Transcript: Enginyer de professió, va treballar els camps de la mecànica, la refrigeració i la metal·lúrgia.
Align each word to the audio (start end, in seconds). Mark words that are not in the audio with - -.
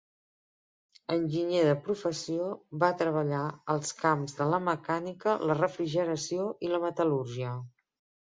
Enginyer 1.15 1.59
de 1.67 1.75
professió, 1.89 2.47
va 2.83 2.89
treballar 3.01 3.43
els 3.75 3.93
camps 3.99 4.35
de 4.39 4.47
la 4.53 4.59
mecànica, 4.71 5.37
la 5.51 5.57
refrigeració 5.61 6.49
i 6.69 6.73
la 6.73 6.81
metal·lúrgia. 6.87 7.53